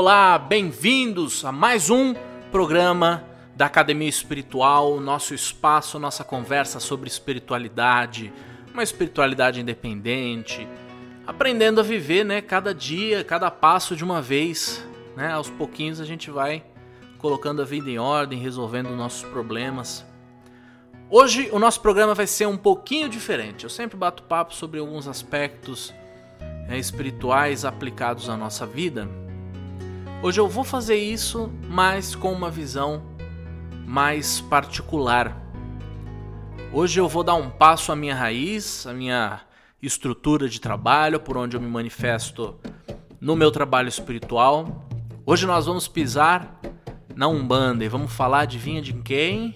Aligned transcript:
Olá, 0.00 0.38
bem-vindos 0.38 1.44
a 1.44 1.50
mais 1.50 1.90
um 1.90 2.14
programa 2.52 3.24
da 3.56 3.66
Academia 3.66 4.08
Espiritual, 4.08 5.00
nosso 5.00 5.34
espaço, 5.34 5.98
nossa 5.98 6.22
conversa 6.22 6.78
sobre 6.78 7.08
espiritualidade, 7.08 8.32
uma 8.72 8.84
espiritualidade 8.84 9.60
independente, 9.60 10.68
aprendendo 11.26 11.80
a 11.80 11.82
viver, 11.82 12.24
né, 12.24 12.40
cada 12.40 12.72
dia, 12.72 13.24
cada 13.24 13.50
passo 13.50 13.96
de 13.96 14.04
uma 14.04 14.22
vez, 14.22 14.86
né? 15.16 15.32
Aos 15.32 15.50
pouquinhos 15.50 16.00
a 16.00 16.04
gente 16.04 16.30
vai 16.30 16.62
colocando 17.18 17.60
a 17.60 17.64
vida 17.64 17.90
em 17.90 17.98
ordem, 17.98 18.38
resolvendo 18.38 18.90
nossos 18.90 19.28
problemas. 19.28 20.06
Hoje 21.10 21.48
o 21.50 21.58
nosso 21.58 21.80
programa 21.80 22.14
vai 22.14 22.28
ser 22.28 22.46
um 22.46 22.56
pouquinho 22.56 23.08
diferente. 23.08 23.64
Eu 23.64 23.70
sempre 23.70 23.96
bato 23.96 24.22
papo 24.22 24.54
sobre 24.54 24.78
alguns 24.78 25.08
aspectos 25.08 25.92
é, 26.68 26.78
espirituais 26.78 27.64
aplicados 27.64 28.30
à 28.30 28.36
nossa 28.36 28.64
vida. 28.64 29.08
Hoje 30.20 30.40
eu 30.40 30.48
vou 30.48 30.64
fazer 30.64 30.96
isso, 30.96 31.48
mas 31.68 32.16
com 32.16 32.32
uma 32.32 32.50
visão 32.50 33.04
mais 33.86 34.40
particular. 34.40 35.40
Hoje 36.72 37.00
eu 37.00 37.08
vou 37.08 37.22
dar 37.22 37.36
um 37.36 37.48
passo 37.48 37.92
à 37.92 37.96
minha 37.96 38.16
raiz, 38.16 38.84
à 38.84 38.92
minha 38.92 39.40
estrutura 39.80 40.48
de 40.48 40.60
trabalho, 40.60 41.20
por 41.20 41.36
onde 41.36 41.56
eu 41.56 41.60
me 41.60 41.68
manifesto 41.68 42.56
no 43.20 43.36
meu 43.36 43.52
trabalho 43.52 43.88
espiritual. 43.88 44.88
Hoje 45.24 45.46
nós 45.46 45.66
vamos 45.66 45.86
pisar 45.86 46.60
na 47.14 47.28
Umbanda 47.28 47.84
e 47.84 47.88
vamos 47.88 48.12
falar, 48.12 48.40
adivinha 48.40 48.82
de 48.82 48.94
quem? 48.94 49.54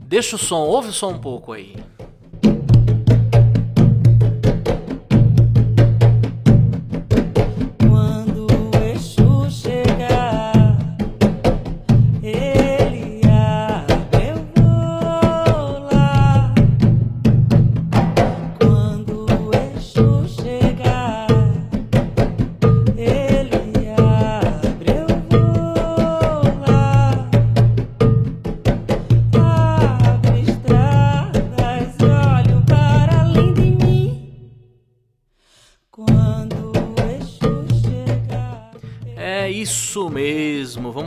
Deixa 0.00 0.34
o 0.34 0.38
som, 0.40 0.58
ouve 0.58 0.88
o 0.88 0.92
som 0.92 1.12
um 1.12 1.20
pouco 1.20 1.52
aí. 1.52 1.76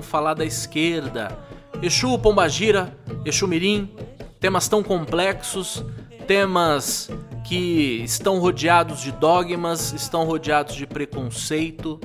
Falar 0.02 0.34
da 0.34 0.46
esquerda. 0.46 1.38
Exu 1.82 2.18
Pombagira, 2.18 2.98
Exu 3.26 3.48
Mirim, 3.48 3.94
temas 4.40 4.68
tão 4.68 4.82
complexos, 4.82 5.84
temas 6.28 7.10
que 7.48 8.02
estão 8.04 8.40
rodeados 8.40 9.02
de 9.02 9.12
dogmas, 9.12 9.94
estão 9.94 10.26
rodeados 10.26 10.76
de 10.76 10.86
preconceito, 10.86 12.00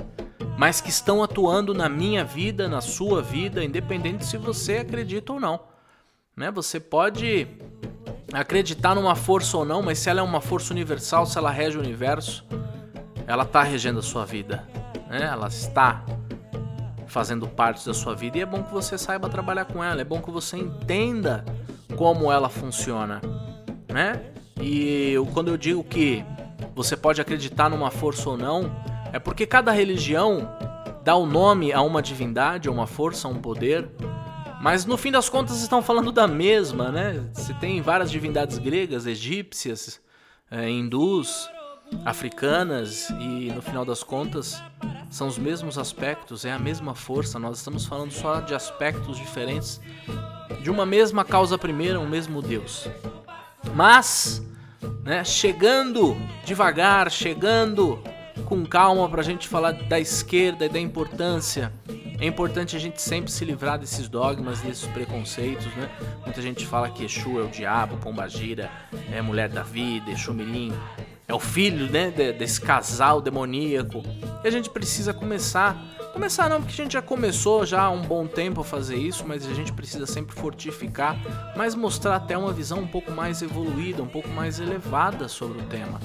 mas 0.57 0.81
que 0.81 0.91
estão 0.91 1.23
atuando 1.23 1.75
na 1.75 1.89
minha 1.89 2.25
vida, 2.25 2.69
na 2.69 2.81
sua 2.81 3.21
vida, 3.21 3.65
independente 3.65 4.25
se 4.25 4.37
você 4.37 4.79
acredita 4.79 5.33
ou 5.33 5.41
não. 5.41 5.61
Né? 6.37 6.51
Você 6.51 6.79
pode 6.79 7.49
acreditar 8.33 8.95
numa 8.95 9.15
força 9.15 9.57
ou 9.57 9.65
não, 9.65 9.83
mas 9.83 9.99
se 9.99 10.09
ela 10.09 10.21
é 10.21 10.23
uma 10.23 10.41
força 10.41 10.73
universal, 10.73 11.27
se 11.27 11.37
ela 11.37 11.51
rege 11.51 11.77
o 11.77 11.81
universo, 11.81 12.47
ela 13.27 13.43
está 13.43 13.63
regendo 13.63 13.99
a 13.99 14.03
sua 14.03 14.25
vida. 14.25 14.67
Né? 15.09 15.25
Ela 15.25 15.49
está 15.49 16.05
fazendo 17.13 17.47
parte 17.47 17.85
da 17.85 17.93
sua 17.93 18.15
vida 18.15 18.39
e 18.39 18.41
é 18.41 18.47
bom 18.47 18.63
que 18.63 18.73
você 18.73 18.97
saiba 18.97 19.29
trabalhar 19.29 19.67
com 19.67 19.85
ela, 19.85 20.01
é 20.01 20.05
bom 20.05 20.23
que 20.23 20.31
você 20.31 20.57
entenda 20.57 21.45
como 21.95 22.33
ela 22.33 22.49
funciona, 22.49 23.21
né? 23.87 24.33
E 24.59 25.11
eu, 25.13 25.27
quando 25.27 25.49
eu 25.49 25.59
digo 25.59 25.85
que 25.85 26.25
você 26.75 26.97
pode 26.97 27.21
acreditar 27.21 27.69
numa 27.69 27.91
força 27.91 28.31
ou 28.31 28.39
não, 28.39 28.75
é 29.13 29.19
porque 29.19 29.47
cada 29.47 29.71
religião 29.73 30.49
dá 31.05 31.15
o 31.15 31.27
nome 31.27 31.71
a 31.71 31.83
uma 31.83 32.01
divindade, 32.01 32.67
a 32.67 32.73
uma 32.73 32.87
força, 32.87 33.29
a 33.29 33.31
um 33.31 33.35
poder, 33.43 33.91
mas 34.63 34.87
no 34.87 34.97
fim 34.97 35.13
das 35.13 35.29
contas 35.29 35.61
estão 35.61 35.83
falando 35.83 36.11
da 36.11 36.27
mesma, 36.27 36.91
né? 36.91 37.29
Você 37.35 37.53
tem 37.53 37.83
várias 37.83 38.11
divindades 38.11 38.57
gregas, 38.57 39.05
egípcias, 39.05 40.01
é, 40.51 40.67
hindus, 40.71 41.51
africanas 42.05 43.11
e 43.11 43.53
no 43.55 43.63
final 43.63 43.85
das 43.85 44.03
contas 44.03 44.63
são 45.11 45.29
os 45.29 45.39
mesmos 45.39 45.77
aspectos, 45.77 46.45
é 46.45 46.53
a 46.53 46.59
mesma 46.59 46.95
força. 46.95 47.39
Nós 47.39 47.59
estamos 47.59 47.85
falando 47.85 48.13
só 48.13 48.41
de 48.41 48.55
aspectos 48.55 49.19
diferentes 49.19 49.81
de 50.63 50.71
uma 50.71 50.87
mesma 50.87 51.25
causa 51.25 51.59
primeira, 51.59 52.01
um 52.01 52.09
mesmo 52.09 52.41
Deus. 52.41 52.89
Mas, 53.75 54.43
né, 55.03 55.23
chegando 55.25 56.17
devagar, 56.45 57.11
chegando 57.11 58.03
com 58.47 58.65
calma 58.65 59.09
para 59.09 59.21
a 59.21 59.25
gente 59.25 59.49
falar 59.49 59.73
da 59.73 60.01
esquerda 60.01 60.67
e 60.67 60.69
da 60.69 60.81
importância. 60.81 61.73
É 62.19 62.27
importante 62.27 62.77
a 62.77 62.79
gente 62.79 63.03
sempre 63.03 63.33
se 63.33 63.45
livrar 63.45 63.79
desses 63.79 64.09
dogmas, 64.09 64.61
desses 64.61 64.87
preconceitos, 64.89 65.67
né? 65.75 65.91
Muita 66.25 66.41
gente 66.41 66.65
fala 66.65 66.89
que 66.89 67.05
Exu 67.05 67.41
é 67.41 67.43
o 67.43 67.49
diabo, 67.49 67.97
Pombagira 67.97 68.71
é 69.13 69.21
mulher 69.21 69.49
da 69.49 69.63
vida, 69.63 70.11
Exu 70.11 70.33
Mirim 70.33 70.73
é 71.33 71.35
o 71.35 71.41
filho, 71.41 71.91
né, 71.91 72.11
desse 72.11 72.61
casal 72.61 73.21
demoníaco. 73.21 74.03
E 74.45 74.49
a 74.49 74.51
gente 74.51 74.69
precisa 74.69 75.15
começar. 75.15 75.77
Começar 76.13 76.51
não, 76.51 76.61
porque 76.61 76.75
a 76.75 76.85
gente 76.85 76.93
já 76.93 77.01
começou 77.01 77.65
já 77.65 77.85
há 77.85 77.91
um 77.91 78.03
bom 78.03 78.27
tempo 78.27 78.61
a 78.61 78.65
fazer 78.65 78.97
isso, 78.97 79.25
mas 79.27 79.47
a 79.47 79.55
gente 79.55 79.73
precisa 79.73 80.05
sempre 80.05 80.37
fortificar, 80.37 81.17
mas 81.57 81.75
mostrar 81.75 82.17
até 82.17 82.37
uma 82.37 82.53
visão 82.53 82.81
um 82.81 82.87
pouco 82.87 83.11
mais 83.11 83.41
evoluída, 83.41 84.03
um 84.03 84.09
pouco 84.09 84.29
mais 84.29 84.61
elevada 84.61 85.27
sobre 85.27 85.59
o 85.59 85.63
tema. 85.63 85.99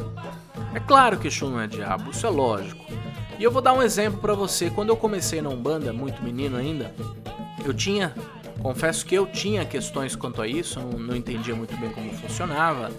É 0.73 0.79
claro 0.79 1.19
que 1.19 1.27
Exu 1.27 1.49
não 1.49 1.59
é 1.59 1.67
diabo, 1.67 2.11
isso 2.11 2.25
é 2.25 2.29
lógico. 2.29 2.85
E 3.37 3.43
eu 3.43 3.51
vou 3.51 3.61
dar 3.61 3.73
um 3.73 3.83
exemplo 3.83 4.21
para 4.21 4.33
você. 4.33 4.69
Quando 4.69 4.89
eu 4.89 4.95
comecei 4.95 5.41
na 5.41 5.49
Umbanda, 5.49 5.91
muito 5.91 6.23
menino 6.23 6.55
ainda, 6.55 6.95
eu 7.65 7.73
tinha 7.73 8.15
Confesso 8.61 9.05
que 9.05 9.15
eu 9.15 9.25
tinha 9.27 9.63
questões 9.65 10.15
quanto 10.15 10.41
a 10.41 10.47
isso, 10.47 10.79
não, 10.79 10.99
não 10.99 11.15
entendia 11.15 11.55
muito 11.55 11.75
bem 11.77 11.91
como 11.91 12.11
funcionava. 12.13 12.91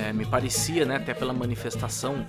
É, 0.00 0.12
me 0.12 0.24
parecia, 0.24 0.84
né, 0.84 0.96
até 0.96 1.12
pela 1.12 1.32
manifestação, 1.32 2.26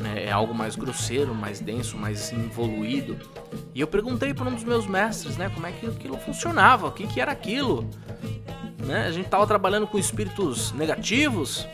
né, 0.00 0.24
é 0.24 0.32
algo 0.32 0.52
mais 0.54 0.74
grosseiro, 0.74 1.34
mais 1.34 1.60
denso, 1.60 1.96
mais 1.96 2.32
involuído. 2.32 3.16
E 3.74 3.80
eu 3.80 3.86
perguntei 3.86 4.34
para 4.34 4.48
um 4.48 4.54
dos 4.54 4.64
meus 4.64 4.86
mestres, 4.86 5.36
né, 5.36 5.48
como 5.48 5.66
é 5.66 5.72
que 5.72 5.86
aquilo 5.86 6.18
funcionava, 6.18 6.88
o 6.88 6.92
que, 6.92 7.06
que 7.06 7.20
era 7.20 7.30
aquilo. 7.30 7.88
Né? 8.84 9.06
A 9.06 9.12
gente 9.12 9.26
estava 9.26 9.46
trabalhando 9.46 9.86
com 9.86 9.98
espíritos 9.98 10.72
negativos 10.72 11.66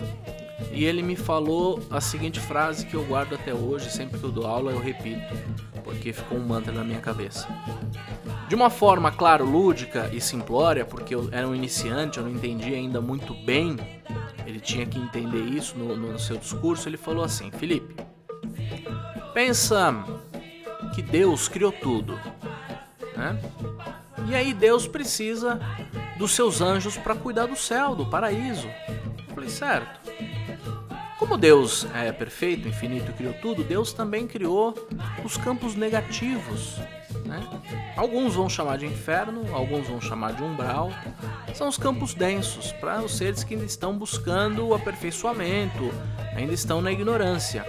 e 0.73 0.85
ele 0.85 1.03
me 1.03 1.17
falou 1.17 1.83
a 1.91 2.01
seguinte 2.01 2.41
frase 2.41 2.87
que 2.87 2.95
eu 2.95 3.05
guardo 3.05 3.35
até 3.35 3.53
hoje, 3.53 3.91
sempre 3.91 4.19
que 4.19 4.25
eu 4.25 4.31
dou 4.31 4.47
aula 4.47 4.73
eu 4.73 4.79
repito, 4.79 5.35
porque 5.85 6.13
ficou 6.13 6.39
um 6.39 6.47
mantra 6.47 6.73
na 6.73 6.83
minha 6.83 7.01
cabeça. 7.01 7.47
De 8.53 8.57
uma 8.57 8.69
forma, 8.69 9.11
claro, 9.11 9.47
lúdica 9.47 10.11
e 10.13 10.21
simplória, 10.21 10.85
porque 10.85 11.15
eu 11.15 11.27
era 11.33 11.49
um 11.49 11.55
iniciante, 11.55 12.19
eu 12.19 12.25
não 12.25 12.31
entendia 12.31 12.77
ainda 12.77 13.01
muito 13.01 13.33
bem, 13.33 13.79
ele 14.47 14.61
tinha 14.61 14.85
que 14.85 14.99
entender 14.99 15.41
isso 15.41 15.75
no, 15.79 15.97
no 15.97 16.19
seu 16.19 16.37
discurso. 16.37 16.87
Ele 16.87 16.99
falou 16.99 17.25
assim: 17.25 17.51
Felipe, 17.51 17.97
pensa 19.33 20.05
que 20.95 21.01
Deus 21.01 21.49
criou 21.49 21.73
tudo, 21.73 22.21
né? 23.17 23.41
E 24.29 24.35
aí 24.35 24.53
Deus 24.53 24.87
precisa 24.87 25.59
dos 26.19 26.33
seus 26.33 26.61
anjos 26.61 26.99
para 26.99 27.15
cuidar 27.15 27.47
do 27.47 27.57
céu, 27.57 27.95
do 27.95 28.05
paraíso. 28.05 28.69
Eu 29.31 29.35
falei, 29.35 29.49
certo. 29.49 29.99
Como 31.19 31.39
Deus 31.39 31.87
é 31.95 32.13
perfeito, 32.13 32.69
infinito, 32.69 33.15
criou 33.15 33.33
tudo, 33.33 33.65
Deus 33.65 33.95
também 33.95 34.27
criou 34.27 34.75
os 35.25 35.39
campos 35.39 35.75
negativos? 35.75 36.79
Alguns 37.97 38.35
vão 38.35 38.49
chamar 38.49 38.79
de 38.79 38.87
inferno, 38.87 39.45
alguns 39.55 39.87
vão 39.87 40.01
chamar 40.01 40.33
de 40.33 40.43
umbral. 40.43 40.91
São 41.55 41.69
os 41.69 41.77
campos 41.77 42.15
densos 42.15 42.73
para 42.73 43.03
os 43.03 43.17
seres 43.17 43.45
que 43.45 43.55
ainda 43.55 43.67
estão 43.67 43.97
buscando 43.97 44.67
o 44.67 44.75
aperfeiçoamento, 44.75 45.93
ainda 46.35 46.55
estão 46.55 46.81
na 46.81 46.91
ignorância. 46.91 47.65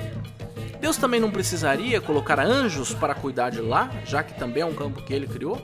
Deus 0.80 0.98
também 0.98 1.20
não 1.20 1.32
precisaria 1.32 2.02
colocar 2.02 2.40
anjos 2.40 2.94
para 2.94 3.16
cuidar 3.16 3.50
de 3.50 3.62
lá, 3.62 3.90
já 4.06 4.24
que 4.24 4.38
também 4.38 4.64
é 4.64 4.66
um 4.66 4.74
campo 4.74 5.02
que 5.02 5.14
ele 5.14 5.28
criou? 5.28 5.62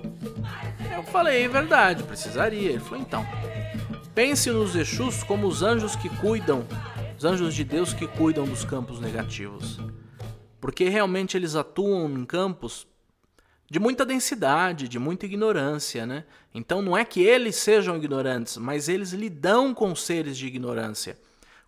Eu 0.95 1.03
falei, 1.03 1.43
é 1.43 1.47
verdade, 1.47 2.03
precisaria. 2.03 2.69
Ele 2.69 2.79
falou, 2.79 2.99
então, 2.99 3.25
pense 4.13 4.49
nos 4.49 4.75
Exus 4.75 5.23
como 5.23 5.47
os 5.47 5.63
anjos 5.63 5.95
que 5.95 6.09
cuidam, 6.09 6.65
os 7.17 7.25
anjos 7.25 7.53
de 7.53 7.63
Deus 7.63 7.93
que 7.93 8.07
cuidam 8.07 8.45
dos 8.45 8.63
campos 8.63 8.99
negativos. 8.99 9.79
Porque 10.59 10.89
realmente 10.89 11.37
eles 11.37 11.55
atuam 11.55 12.09
em 12.09 12.25
campos 12.25 12.87
de 13.69 13.79
muita 13.79 14.05
densidade, 14.05 14.87
de 14.87 14.97
muita 14.97 15.25
ignorância, 15.25 16.05
né? 16.05 16.25
Então 16.53 16.81
não 16.81 16.97
é 16.97 17.05
que 17.05 17.21
eles 17.21 17.55
sejam 17.55 17.95
ignorantes, 17.95 18.57
mas 18.57 18.89
eles 18.89 19.11
lidam 19.11 19.73
com 19.73 19.95
seres 19.95 20.37
de 20.37 20.47
ignorância, 20.47 21.17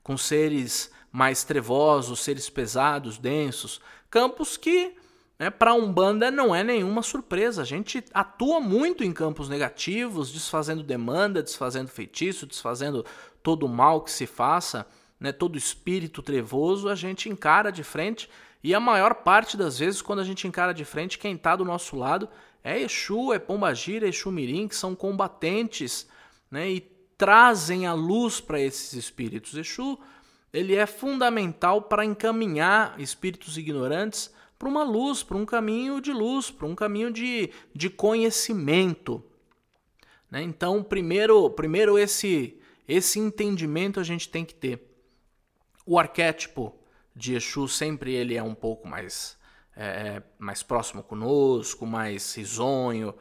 com 0.02 0.18
seres 0.18 0.92
mais 1.12 1.44
trevosos, 1.44 2.22
seres 2.22 2.50
pesados, 2.50 3.18
densos, 3.18 3.80
campos 4.10 4.58
que 4.58 4.96
né, 5.38 5.50
para 5.50 5.74
Umbanda 5.74 6.32
não 6.32 6.56
é 6.56 6.64
nenhuma 6.64 7.04
surpresa. 7.04 7.62
A 7.62 7.66
gente 7.66 8.04
atua 8.14 8.60
muito 8.60 9.04
em 9.04 9.12
campos 9.12 9.50
negativos, 9.50 10.32
desfazendo 10.32 10.84
demanda, 10.84 11.44
desfazendo 11.44 11.90
feitiço, 11.90 12.46
desfazendo 12.46 13.06
todo 13.44 13.66
o 13.66 13.70
mal 13.70 14.02
que 14.02 14.12
se 14.12 14.26
faça, 14.26 14.88
né, 15.20 15.32
todo 15.32 15.58
espírito 15.58 16.22
trevoso, 16.22 16.90
a 16.90 16.96
gente 16.96 17.30
encara 17.30 17.72
de 17.72 17.84
frente. 17.84 18.30
E 18.64 18.76
a 18.76 18.80
maior 18.80 19.16
parte 19.16 19.58
das 19.58 19.80
vezes, 19.80 20.02
quando 20.02 20.20
a 20.20 20.24
gente 20.24 20.48
encara 20.48 20.74
de 20.74 20.86
frente, 20.86 21.18
quem 21.18 21.36
está 21.36 21.56
do 21.56 21.66
nosso 21.66 21.96
lado 21.96 22.30
é 22.64 22.80
Exu, 22.80 23.34
é 23.34 23.40
Pombagira, 23.40 24.06
é 24.06 24.10
Exu 24.10 24.32
Mirim, 24.32 24.68
que 24.68 24.76
são 24.76 24.96
combatentes 24.96 26.08
né, 26.50 26.70
e 26.70 26.80
trazem 27.18 27.88
a 27.88 27.94
luz 27.94 28.40
para 28.40 28.60
esses 28.60 28.94
espíritos. 28.94 29.56
Exu 29.56 29.98
ele 30.54 30.76
é 30.76 30.86
fundamental 30.86 31.82
para 31.82 32.04
encaminhar 32.04 33.00
espíritos 33.00 33.58
ignorantes 33.58 34.34
para 34.60 34.68
uma 34.68 34.84
luz, 34.84 35.24
para 35.24 35.38
um 35.38 35.46
caminho 35.46 36.02
de 36.02 36.12
luz, 36.12 36.52
para 36.52 36.68
um 36.68 36.76
caminho 36.76 37.12
de, 37.12 37.50
de 37.74 37.90
conhecimento. 37.90 39.24
Né? 40.30 40.44
Então, 40.44 40.84
primeiro, 40.84 41.50
primeiro 41.52 41.98
esse, 41.98 42.60
esse 42.88 43.18
entendimento 43.18 44.00
a 44.00 44.04
gente 44.04 44.30
tem 44.30 44.44
que 44.44 44.54
ter. 44.54 44.88
O 45.86 45.98
arquétipo 45.98 46.76
de 47.16 47.36
Exu 47.36 47.68
sempre 47.68 48.14
ele 48.14 48.36
é 48.36 48.44
um 48.44 48.56
pouco 48.56 48.88
mais, 48.88 49.38
é, 49.76 49.86
é 49.86 50.24
mais 50.40 50.64
próximo 50.64 51.04
conosco, 51.04 51.86
mais 51.86 52.36
risonho, 52.36 53.14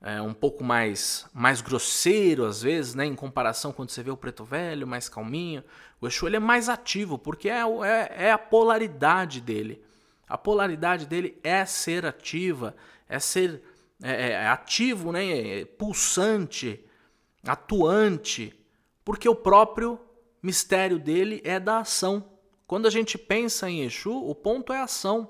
é, 0.00 0.20
um 0.20 0.34
pouco 0.34 0.62
mais, 0.62 1.26
mais 1.32 1.60
grosseiro 1.60 2.44
às 2.44 2.62
vezes, 2.62 2.94
né? 2.94 3.06
em 3.06 3.14
comparação 3.14 3.72
quando 3.72 3.90
você 3.90 4.02
vê 4.02 4.10
o 4.10 4.16
preto 4.16 4.44
velho, 4.44 4.86
mais 4.86 5.08
calminho. 5.08 5.64
O 6.00 6.06
Exu 6.06 6.26
ele 6.26 6.36
é 6.36 6.40
mais 6.40 6.68
ativo, 6.68 7.18
porque 7.18 7.48
é, 7.48 7.62
é, 7.62 8.26
é 8.26 8.32
a 8.32 8.38
polaridade 8.38 9.40
dele. 9.40 9.82
A 10.28 10.38
polaridade 10.38 11.06
dele 11.06 11.38
é 11.42 11.64
ser 11.64 12.06
ativa, 12.06 12.74
é 13.08 13.18
ser 13.18 13.62
é, 14.02 14.32
é 14.32 14.48
ativo, 14.48 15.12
né? 15.12 15.60
É 15.60 15.64
pulsante, 15.64 16.84
atuante, 17.46 18.54
porque 19.04 19.28
o 19.28 19.34
próprio 19.34 20.00
mistério 20.42 20.98
dele 20.98 21.40
é 21.44 21.58
da 21.58 21.78
ação. 21.78 22.33
Quando 22.66 22.86
a 22.86 22.90
gente 22.90 23.18
pensa 23.18 23.68
em 23.68 23.82
Exu, 23.82 24.12
o 24.12 24.34
ponto 24.34 24.72
é 24.72 24.80
ação. 24.80 25.28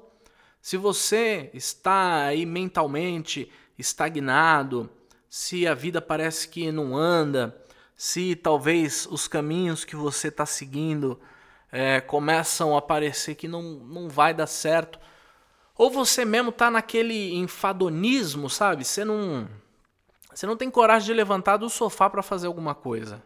Se 0.61 0.77
você 0.77 1.51
está 1.53 2.25
aí 2.27 2.47
mentalmente 2.47 3.51
estagnado, 3.79 4.89
se 5.29 5.67
a 5.67 5.75
vida 5.75 6.01
parece 6.01 6.49
que 6.49 6.71
não 6.71 6.97
anda, 6.97 7.61
se 7.97 8.37
talvez 8.37 9.07
os 9.11 9.27
caminhos 9.27 9.85
que 9.85 9.97
você 9.97 10.29
está 10.29 10.47
seguindo 10.47 11.21
é, 11.73 12.01
começam 12.01 12.77
a 12.77 12.81
parecer 12.81 13.35
que 13.35 13.49
não, 13.49 13.63
não 13.63 14.09
vai 14.09 14.33
dar 14.33 14.47
certo. 14.47 14.99
Ou 15.77 15.91
você 15.91 16.25
mesmo 16.25 16.53
tá 16.53 16.71
naquele 16.71 17.35
enfadonismo, 17.35 18.49
sabe? 18.49 18.85
Você 18.85 19.05
não, 19.05 19.49
você 20.33 20.47
não 20.47 20.57
tem 20.57 20.71
coragem 20.71 21.07
de 21.07 21.15
levantar 21.15 21.57
do 21.57 21.69
sofá 21.69 22.09
para 22.09 22.23
fazer 22.23 22.47
alguma 22.47 22.77
coisa. 22.77 23.21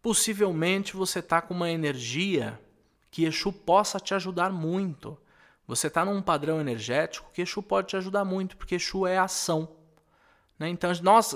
Possivelmente 0.00 0.96
você 0.96 1.20
tá 1.20 1.42
com 1.42 1.52
uma 1.52 1.70
energia 1.70 2.58
que 3.10 3.24
Exu 3.24 3.52
possa 3.52 3.98
te 3.98 4.14
ajudar 4.14 4.50
muito. 4.50 5.18
Você 5.66 5.86
está 5.86 6.04
num 6.04 6.22
padrão 6.22 6.60
energético 6.60 7.30
que 7.32 7.42
Exu 7.42 7.62
pode 7.62 7.88
te 7.88 7.96
ajudar 7.96 8.24
muito, 8.24 8.56
porque 8.56 8.76
Exu 8.76 9.06
é 9.06 9.18
ação. 9.18 9.68
Né? 10.58 10.68
Então, 10.68 10.92
nós, 11.02 11.34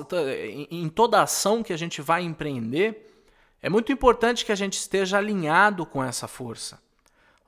em 0.71 0.89
toda 0.89 1.23
ação 1.23 1.63
que 1.63 1.73
a 1.73 1.77
gente 1.77 2.03
vai 2.03 2.23
empreender, 2.23 3.25
é 3.63 3.71
muito 3.71 3.91
importante 3.91 4.45
que 4.45 4.53
a 4.53 4.57
gente 4.57 4.75
esteja 4.75 5.19
alinhado 5.19 5.87
com 5.87 6.05
essa 6.05 6.29
força. 6.29 6.83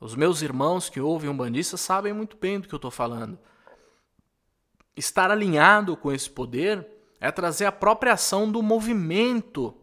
Os 0.00 0.14
meus 0.14 0.42
irmãos 0.42 0.88
que 0.88 1.00
ouvem 1.00 1.28
um 1.28 1.36
bandista 1.36 1.76
sabem 1.76 2.12
muito 2.12 2.36
bem 2.36 2.60
do 2.60 2.68
que 2.68 2.74
eu 2.74 2.78
estou 2.78 2.90
falando. 2.90 3.38
Estar 4.96 5.30
alinhado 5.30 5.96
com 5.96 6.12
esse 6.12 6.30
poder 6.30 6.86
é 7.20 7.30
trazer 7.30 7.66
a 7.66 7.72
própria 7.72 8.12
ação 8.12 8.50
do 8.50 8.62
movimento 8.62 9.74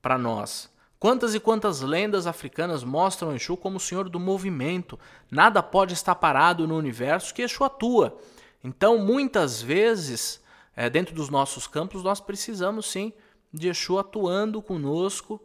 para 0.00 0.18
nós. 0.18 0.70
Quantas 1.04 1.34
e 1.34 1.38
quantas 1.38 1.82
lendas 1.82 2.26
africanas 2.26 2.82
mostram 2.82 3.36
Exu 3.36 3.58
como 3.58 3.76
o 3.76 3.80
senhor 3.80 4.08
do 4.08 4.18
movimento? 4.18 4.98
Nada 5.30 5.62
pode 5.62 5.92
estar 5.92 6.14
parado 6.14 6.66
no 6.66 6.78
universo 6.78 7.34
que 7.34 7.42
Exu 7.42 7.62
atua. 7.62 8.16
Então, 8.64 8.96
muitas 8.96 9.60
vezes, 9.60 10.42
é, 10.74 10.88
dentro 10.88 11.14
dos 11.14 11.28
nossos 11.28 11.66
campos, 11.66 12.02
nós 12.02 12.20
precisamos 12.20 12.86
sim 12.86 13.12
de 13.52 13.68
Exu 13.68 13.98
atuando 13.98 14.62
conosco 14.62 15.38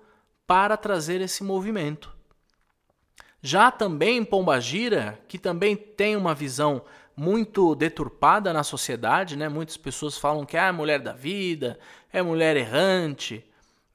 para 0.47 0.77
trazer 0.77 1.19
esse 1.19 1.43
movimento. 1.43 2.15
Já 3.41 3.69
também 3.69 4.23
Pombagira, 4.23 5.19
que 5.27 5.37
também 5.37 5.75
tem 5.75 6.15
uma 6.15 6.33
visão 6.33 6.85
muito 7.17 7.75
deturpada 7.75 8.53
na 8.53 8.63
sociedade, 8.63 9.35
né? 9.35 9.49
Muitas 9.49 9.75
pessoas 9.75 10.17
falam 10.17 10.45
que 10.45 10.55
é 10.55 10.71
mulher 10.71 11.01
da 11.01 11.11
vida, 11.11 11.77
é 12.13 12.21
mulher 12.21 12.55
errante. 12.55 13.43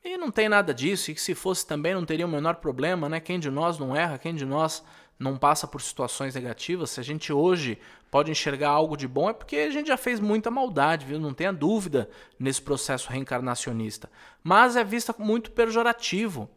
E 0.06 0.18
não 0.18 0.30
tem 0.30 0.50
nada 0.50 0.74
disso, 0.74 1.10
e 1.10 1.14
que 1.14 1.20
se 1.20 1.34
fosse 1.34 1.66
também 1.66 1.94
não 1.94 2.04
teria 2.04 2.26
o 2.26 2.28
menor 2.28 2.56
problema, 2.56 3.08
né? 3.08 3.20
Quem 3.20 3.40
de 3.40 3.50
nós 3.50 3.78
não 3.78 3.96
erra, 3.96 4.18
quem 4.18 4.34
de 4.34 4.44
nós 4.44 4.84
não 5.18 5.38
passa 5.38 5.66
por 5.66 5.80
situações 5.80 6.34
negativas, 6.34 6.90
se 6.90 7.00
a 7.00 7.02
gente 7.02 7.32
hoje 7.32 7.78
pode 8.10 8.30
enxergar 8.30 8.68
algo 8.68 8.98
de 8.98 9.08
bom, 9.08 9.30
é 9.30 9.32
porque 9.32 9.56
a 9.56 9.70
gente 9.70 9.86
já 9.86 9.96
fez 9.96 10.20
muita 10.20 10.50
maldade, 10.50 11.06
viu? 11.06 11.18
Não 11.18 11.32
tenha 11.32 11.54
dúvida 11.54 12.10
nesse 12.38 12.60
processo 12.60 13.08
reencarnacionista. 13.08 14.10
Mas 14.42 14.76
é 14.76 14.84
vista 14.84 15.14
muito 15.18 15.50
pejorativo. 15.52 16.50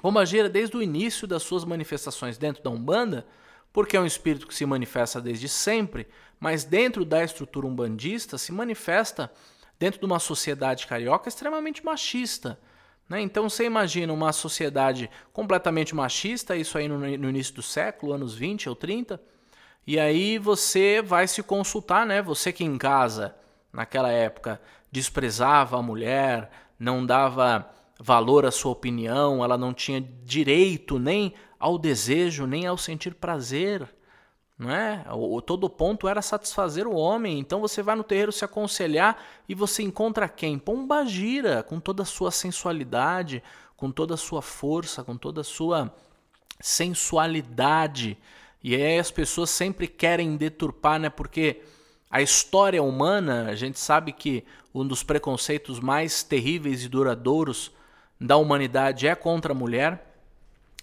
Pombagira, 0.00 0.48
desde 0.48 0.76
o 0.76 0.82
início 0.82 1.26
das 1.26 1.42
suas 1.42 1.64
manifestações 1.64 2.38
dentro 2.38 2.62
da 2.62 2.70
Umbanda, 2.70 3.26
porque 3.72 3.96
é 3.96 4.00
um 4.00 4.06
espírito 4.06 4.46
que 4.46 4.54
se 4.54 4.64
manifesta 4.64 5.20
desde 5.20 5.48
sempre, 5.48 6.06
mas 6.38 6.62
dentro 6.62 7.04
da 7.04 7.24
estrutura 7.24 7.66
umbandista 7.66 8.38
se 8.38 8.52
manifesta 8.52 9.32
dentro 9.78 9.98
de 9.98 10.06
uma 10.06 10.20
sociedade 10.20 10.86
carioca 10.86 11.28
extremamente 11.28 11.84
machista. 11.84 12.58
Né? 13.08 13.20
Então 13.22 13.48
você 13.48 13.64
imagina 13.64 14.12
uma 14.12 14.32
sociedade 14.32 15.08
completamente 15.32 15.94
machista, 15.94 16.56
isso 16.56 16.76
aí 16.76 16.86
no, 16.86 16.98
no, 16.98 17.28
início 17.30 17.54
do 17.54 17.62
século, 17.62 18.12
anos 18.12 18.34
20 18.34 18.68
ou 18.68 18.76
30, 18.76 19.20
e 19.86 19.98
aí 19.98 20.38
você 20.38 21.00
vai 21.00 21.26
se 21.26 21.42
consultar, 21.42 22.04
né? 22.04 22.20
Você 22.20 22.52
que 22.52 22.62
em 22.62 22.76
casa, 22.76 23.34
naquela 23.72 24.10
época, 24.10 24.60
desprezava 24.92 25.78
a 25.78 25.82
mulher, 25.82 26.50
não 26.78 27.06
dava 27.06 27.70
valor 27.98 28.44
à 28.44 28.50
sua 28.50 28.72
opinião, 28.72 29.42
ela 29.42 29.56
não 29.56 29.72
tinha 29.72 30.00
direito 30.00 30.98
nem 30.98 31.32
ao 31.58 31.78
desejo, 31.78 32.46
nem 32.46 32.66
ao 32.66 32.76
sentir 32.76 33.14
prazer. 33.14 33.88
Não 34.58 34.72
é? 34.72 35.04
o, 35.12 35.40
todo 35.40 35.70
ponto 35.70 36.08
era 36.08 36.20
satisfazer 36.20 36.86
o 36.86 36.96
homem. 36.96 37.38
Então 37.38 37.60
você 37.60 37.80
vai 37.80 37.94
no 37.94 38.02
terreiro 38.02 38.32
se 38.32 38.44
aconselhar 38.44 39.22
e 39.48 39.54
você 39.54 39.82
encontra 39.82 40.28
quem? 40.28 40.58
Pombagira, 40.58 41.62
com 41.62 41.78
toda 41.78 42.02
a 42.02 42.06
sua 42.06 42.32
sensualidade, 42.32 43.42
com 43.76 43.92
toda 43.92 44.14
a 44.14 44.16
sua 44.16 44.42
força, 44.42 45.04
com 45.04 45.16
toda 45.16 45.42
a 45.42 45.44
sua 45.44 45.94
sensualidade. 46.60 48.18
E 48.62 48.74
aí 48.74 48.98
as 48.98 49.12
pessoas 49.12 49.50
sempre 49.50 49.86
querem 49.86 50.36
deturpar, 50.36 50.98
né? 50.98 51.08
Porque 51.08 51.62
a 52.10 52.20
história 52.20 52.82
humana, 52.82 53.46
a 53.48 53.54
gente 53.54 53.78
sabe 53.78 54.10
que 54.12 54.44
um 54.74 54.84
dos 54.84 55.04
preconceitos 55.04 55.78
mais 55.78 56.24
terríveis 56.24 56.82
e 56.82 56.88
duradouros 56.88 57.70
da 58.20 58.36
humanidade 58.36 59.06
é 59.06 59.14
contra 59.14 59.52
a 59.52 59.54
mulher. 59.54 60.07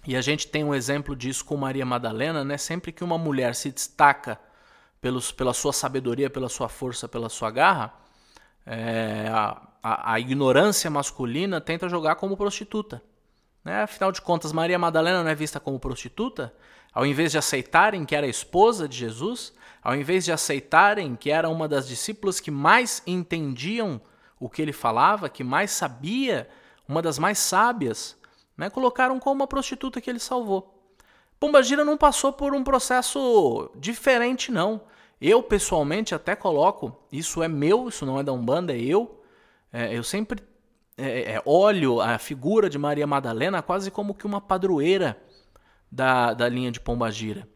E 0.06 0.16
a 0.16 0.20
gente 0.20 0.46
tem 0.46 0.62
um 0.62 0.74
exemplo 0.74 1.16
disso 1.16 1.44
com 1.44 1.56
Maria 1.56 1.84
Madalena, 1.84 2.44
né? 2.44 2.56
Sempre 2.56 2.92
que 2.92 3.02
uma 3.02 3.18
mulher 3.18 3.54
se 3.54 3.70
destaca 3.70 4.38
pelos, 5.00 5.32
pela 5.32 5.52
sua 5.52 5.72
sabedoria, 5.72 6.30
pela 6.30 6.48
sua 6.48 6.68
força, 6.68 7.08
pela 7.08 7.28
sua 7.28 7.50
garra, 7.50 7.92
é, 8.64 9.28
a, 9.30 9.68
a, 9.82 10.12
a, 10.12 10.20
ignorância 10.20 10.90
masculina 10.90 11.60
tenta 11.60 11.88
jogar 11.88 12.16
como 12.16 12.36
prostituta. 12.36 13.02
Né? 13.64 13.82
Afinal 13.82 14.12
de 14.12 14.20
contas, 14.20 14.52
Maria 14.52 14.78
Madalena 14.78 15.22
não 15.22 15.30
é 15.30 15.34
vista 15.34 15.60
como 15.60 15.78
prostituta? 15.78 16.54
Ao 16.92 17.04
invés 17.04 17.32
de 17.32 17.38
aceitarem 17.38 18.04
que 18.04 18.14
era 18.14 18.26
esposa 18.26 18.88
de 18.88 18.96
Jesus, 18.96 19.52
ao 19.82 19.94
invés 19.94 20.24
de 20.24 20.32
aceitarem 20.32 21.14
que 21.14 21.30
era 21.30 21.48
uma 21.48 21.68
das 21.68 21.86
discípulas 21.86 22.40
que 22.40 22.50
mais 22.50 23.02
entendiam 23.06 24.00
o 24.40 24.48
que 24.48 24.62
ele 24.62 24.72
falava, 24.72 25.28
que 25.28 25.44
mais 25.44 25.70
sabia, 25.70 26.48
uma 26.88 27.02
das 27.02 27.18
mais 27.18 27.38
sábias, 27.38 28.15
né, 28.56 28.70
colocaram 28.70 29.18
como 29.18 29.36
uma 29.36 29.46
prostituta 29.46 30.00
que 30.00 30.08
ele 30.08 30.18
salvou. 30.18 30.72
Pombagira 31.38 31.84
não 31.84 31.96
passou 31.96 32.32
por 32.32 32.54
um 32.54 32.64
processo 32.64 33.70
diferente, 33.76 34.50
não. 34.50 34.80
Eu, 35.20 35.42
pessoalmente, 35.42 36.14
até 36.14 36.34
coloco, 36.34 36.96
isso 37.10 37.42
é 37.42 37.48
meu, 37.48 37.88
isso 37.88 38.06
não 38.06 38.18
é 38.18 38.22
da 38.22 38.32
Umbanda, 38.32 38.74
é 38.74 38.80
eu. 38.80 39.22
É, 39.72 39.96
eu 39.96 40.02
sempre 40.02 40.42
é, 40.96 41.34
é, 41.34 41.42
olho 41.44 42.00
a 42.00 42.18
figura 42.18 42.70
de 42.70 42.78
Maria 42.78 43.06
Madalena 43.06 43.60
quase 43.60 43.90
como 43.90 44.14
que 44.14 44.26
uma 44.26 44.40
padroeira 44.40 45.20
da, 45.92 46.32
da 46.32 46.48
linha 46.48 46.70
de 46.70 46.80
Pombagira. 46.80 47.46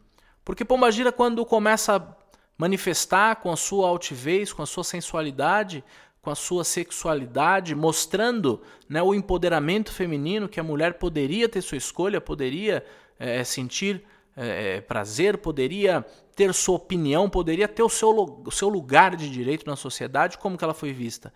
Porque 0.44 0.64
Pombagira, 0.64 1.10
quando 1.10 1.44
começa 1.46 1.96
a 1.96 2.20
manifestar 2.56 3.36
com 3.36 3.50
a 3.50 3.56
sua 3.56 3.88
altivez, 3.88 4.52
com 4.52 4.62
a 4.62 4.66
sua 4.66 4.84
sensualidade, 4.84 5.82
com 6.22 6.30
a 6.30 6.34
sua 6.34 6.64
sexualidade, 6.64 7.74
mostrando 7.74 8.62
né, 8.88 9.02
o 9.02 9.14
empoderamento 9.14 9.92
feminino, 9.92 10.48
que 10.48 10.60
a 10.60 10.62
mulher 10.62 10.94
poderia 10.94 11.48
ter 11.48 11.62
sua 11.62 11.78
escolha, 11.78 12.20
poderia 12.20 12.84
é, 13.18 13.42
sentir 13.42 14.04
é, 14.36 14.80
prazer, 14.80 15.38
poderia 15.38 16.04
ter 16.36 16.52
sua 16.54 16.76
opinião, 16.76 17.28
poderia 17.28 17.66
ter 17.66 17.82
o 17.82 17.88
seu, 17.88 18.10
o 18.46 18.50
seu 18.50 18.68
lugar 18.68 19.16
de 19.16 19.30
direito 19.30 19.66
na 19.66 19.76
sociedade, 19.76 20.38
como 20.38 20.56
que 20.56 20.64
ela 20.64 20.74
foi 20.74 20.92
vista? 20.92 21.32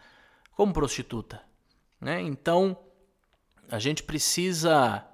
Como 0.53 0.73
prostituta. 0.73 1.43
Né? 2.01 2.21
Então, 2.21 2.77
a 3.71 3.79
gente 3.79 4.03
precisa 4.03 5.05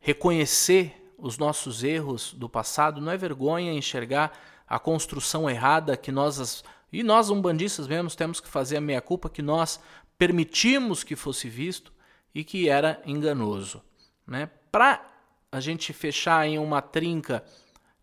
reconhecer 0.00 1.12
os 1.16 1.38
nossos 1.38 1.82
erros 1.82 2.34
do 2.34 2.48
passado, 2.48 3.00
não 3.00 3.12
é 3.12 3.16
vergonha 3.16 3.72
enxergar 3.72 4.32
a 4.68 4.78
construção 4.78 5.48
errada 5.48 5.96
que 5.96 6.12
nós, 6.12 6.64
e 6.94 7.02
nós 7.02 7.28
umbandistas 7.28 7.88
mesmo, 7.88 8.08
temos 8.10 8.40
que 8.40 8.48
fazer 8.48 8.76
a 8.76 8.80
meia-culpa 8.80 9.28
que 9.28 9.42
nós 9.42 9.80
permitimos 10.16 11.02
que 11.02 11.16
fosse 11.16 11.48
visto 11.48 11.92
e 12.34 12.44
que 12.44 12.68
era 12.68 13.02
enganoso. 13.04 13.82
Né? 14.26 14.48
Para 14.70 15.04
a 15.50 15.60
gente 15.60 15.92
fechar 15.92 16.46
em 16.46 16.58
uma 16.58 16.80
trinca 16.80 17.44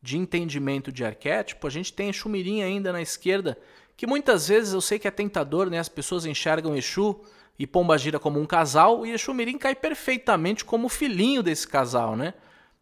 de 0.01 0.17
entendimento 0.17 0.91
de 0.91 1.05
arquétipo, 1.05 1.67
a 1.67 1.69
gente 1.69 1.93
tem 1.93 2.09
Exu 2.09 2.29
ainda 2.63 2.91
na 2.91 3.01
esquerda, 3.01 3.57
que 3.95 4.07
muitas 4.07 4.47
vezes 4.47 4.73
eu 4.73 4.81
sei 4.81 4.99
que 4.99 5.07
é 5.07 5.11
tentador, 5.11 5.69
né? 5.69 5.77
As 5.77 5.89
pessoas 5.89 6.25
enxergam 6.25 6.75
Exu 6.75 7.21
e 7.59 7.67
Pombagira 7.67 8.19
como 8.19 8.39
um 8.39 8.45
casal 8.45 9.05
e 9.05 9.11
Exu 9.11 9.33
Mirim 9.33 9.57
cai 9.57 9.75
perfeitamente 9.75 10.65
como 10.65 10.89
filhinho 10.89 11.43
desse 11.43 11.67
casal, 11.67 12.15
né? 12.15 12.33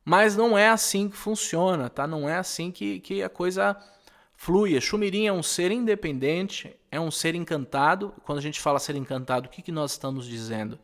Mas 0.06 0.36
não 0.36 0.58
é 0.58 0.70
assim 0.70 1.10
que 1.10 1.18
funciona, 1.18 1.90
tá? 1.90 2.08
Não 2.08 2.28
é 2.28 2.38
assim 2.38 2.72
que, 2.72 3.00
que 3.00 3.22
a 3.22 3.30
coisa 3.30 3.78
flui. 4.40 4.76
Exu 4.76 4.98
Mirim 4.98 5.26
é 5.26 5.34
um 5.34 5.44
ser 5.44 5.72
independente, 5.72 6.76
é 6.92 7.00
um 7.00 7.12
ser 7.12 7.36
encantado. 7.36 8.14
Quando 8.24 8.38
a 8.38 8.42
gente 8.42 8.60
fala 8.60 8.80
ser 8.80 8.96
encantado, 8.96 9.48
o 9.48 9.50
que, 9.50 9.62
que 9.62 9.72
nós 9.72 9.92
estamos 9.92 10.26
dizendo? 10.26 10.80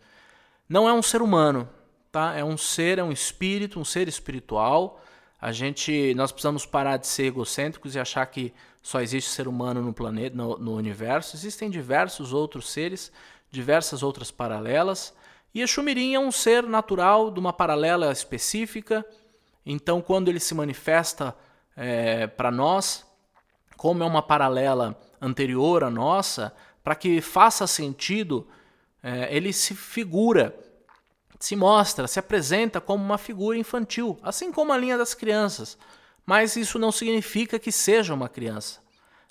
Não 0.68 0.90
é 0.90 0.94
um 0.94 1.02
ser 1.02 1.22
humano, 1.22 1.70
tá? 2.12 2.36
É 2.36 2.44
um 2.44 2.58
ser, 2.58 3.00
é 3.00 3.04
um 3.04 3.12
espírito, 3.12 3.80
um 3.80 3.86
ser 3.86 4.08
espiritual 4.08 5.02
a 5.46 5.52
gente, 5.52 6.16
nós 6.16 6.32
precisamos 6.32 6.66
parar 6.66 6.98
de 6.98 7.06
ser 7.06 7.26
egocêntricos 7.26 7.94
e 7.94 8.00
achar 8.00 8.26
que 8.26 8.52
só 8.82 9.00
existe 9.00 9.30
ser 9.30 9.48
humano 9.48 9.80
no 9.80 9.94
planeta, 9.94 10.36
no, 10.36 10.58
no 10.58 10.74
universo. 10.76 11.36
Existem 11.36 11.70
diversos 11.70 12.34
outros 12.34 12.68
seres, 12.68 13.12
diversas 13.52 14.02
outras 14.02 14.32
paralelas. 14.32 15.14
E 15.54 15.62
Exumirim 15.62 16.16
é 16.16 16.20
um 16.20 16.32
ser 16.32 16.64
natural 16.64 17.30
de 17.30 17.40
uma 17.40 17.54
paralela 17.54 18.12
específica. 18.12 19.06
Então, 19.64 20.02
quando 20.02 20.30
ele 20.30 20.40
se 20.40 20.56
manifesta 20.56 21.36
é, 21.78 22.26
para 22.26 22.50
nós, 22.50 23.05
como 23.78 24.04
é 24.04 24.06
uma 24.06 24.22
paralela 24.22 25.00
anterior 25.22 25.84
à 25.84 25.90
nossa, 25.90 26.54
para 26.84 26.96
que 26.96 27.22
faça 27.22 27.66
sentido, 27.68 28.48
é, 29.02 29.36
ele 29.36 29.52
se 29.52 29.74
figura 29.74 30.56
se 31.40 31.56
mostra, 31.56 32.08
se 32.08 32.20
apresenta 32.20 32.82
como 32.82 33.04
uma 33.04 33.18
figura 33.18 33.58
infantil, 33.58 34.18
assim 34.24 34.52
como 34.52 34.74
a 34.74 34.78
linha 34.78 34.98
das 34.98 35.14
crianças. 35.14 35.78
Mas 36.26 36.56
isso 36.56 36.80
não 36.80 36.92
significa 36.92 37.60
que 37.60 37.72
seja 37.72 38.14
uma 38.14 38.28
criança. 38.28 38.80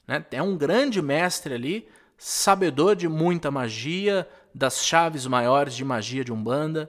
Né? 0.07 0.25
É 0.31 0.43
um 0.43 0.57
grande 0.57 1.03
mestre 1.03 1.55
ali, 1.55 1.89
sabedor 2.17 2.95
de 2.95 3.09
muita 3.09 3.51
magia, 3.51 4.29
das 4.55 4.85
chaves 4.85 5.27
maiores 5.27 5.75
de 5.75 5.85
magia 5.85 6.25
de 6.25 6.33
Umbanda, 6.33 6.89